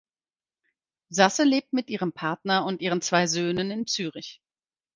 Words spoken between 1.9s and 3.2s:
ihrem Partner und ihren